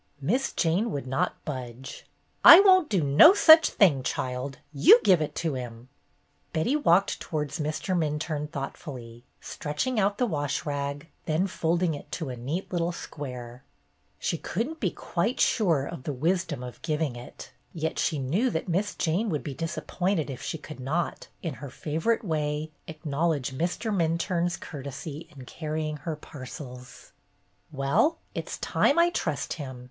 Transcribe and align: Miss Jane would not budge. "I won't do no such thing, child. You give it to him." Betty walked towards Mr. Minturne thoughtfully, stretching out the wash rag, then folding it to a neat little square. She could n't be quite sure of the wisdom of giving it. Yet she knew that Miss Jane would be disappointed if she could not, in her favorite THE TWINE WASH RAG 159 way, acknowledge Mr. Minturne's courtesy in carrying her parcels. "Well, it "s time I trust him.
Miss 0.19 0.51
Jane 0.51 0.89
would 0.91 1.05
not 1.05 1.35
budge. 1.45 2.07
"I 2.43 2.59
won't 2.61 2.89
do 2.89 3.03
no 3.03 3.35
such 3.35 3.69
thing, 3.69 4.01
child. 4.01 4.57
You 4.73 4.99
give 5.03 5.21
it 5.21 5.35
to 5.35 5.53
him." 5.53 5.89
Betty 6.53 6.75
walked 6.75 7.19
towards 7.19 7.59
Mr. 7.59 7.95
Minturne 7.95 8.47
thoughtfully, 8.49 9.25
stretching 9.41 9.99
out 9.99 10.17
the 10.17 10.25
wash 10.25 10.65
rag, 10.65 11.07
then 11.27 11.45
folding 11.45 11.93
it 11.93 12.11
to 12.13 12.29
a 12.29 12.35
neat 12.35 12.71
little 12.73 12.91
square. 12.91 13.63
She 14.17 14.39
could 14.39 14.69
n't 14.69 14.79
be 14.79 14.89
quite 14.89 15.39
sure 15.39 15.85
of 15.85 16.01
the 16.01 16.13
wisdom 16.13 16.63
of 16.63 16.81
giving 16.81 17.15
it. 17.15 17.51
Yet 17.71 17.99
she 17.99 18.17
knew 18.17 18.49
that 18.49 18.67
Miss 18.67 18.95
Jane 18.95 19.29
would 19.29 19.43
be 19.43 19.53
disappointed 19.53 20.31
if 20.31 20.41
she 20.41 20.57
could 20.57 20.79
not, 20.79 21.27
in 21.43 21.53
her 21.61 21.69
favorite 21.69 22.21
THE 22.23 22.27
TWINE 22.27 22.29
WASH 22.29 22.37
RAG 22.87 22.99
159 23.05 23.11
way, 23.11 23.37
acknowledge 23.37 23.51
Mr. 23.53 23.93
Minturne's 23.95 24.57
courtesy 24.57 25.27
in 25.37 25.45
carrying 25.45 25.97
her 25.97 26.15
parcels. 26.15 27.11
"Well, 27.71 28.17
it 28.33 28.47
"s 28.47 28.57
time 28.57 28.97
I 28.97 29.11
trust 29.11 29.53
him. 29.53 29.79